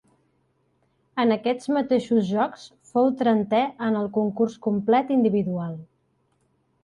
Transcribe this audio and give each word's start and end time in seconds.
En 1.23 1.33
aquests 1.33 1.69
mateixos 1.75 2.23
Jocs 2.29 2.63
fou 2.93 3.11
trentè 3.19 3.61
en 3.89 3.99
el 4.01 4.09
concurs 4.15 4.55
complet 4.69 5.13
individual. 5.17 5.77